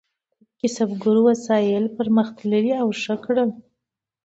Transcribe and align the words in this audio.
کسبګرو 0.59 1.21
وسایل 1.29 1.85
پرمختللي 1.97 2.71
او 2.81 2.87
ښه 3.01 3.15
کړل. 3.25 3.49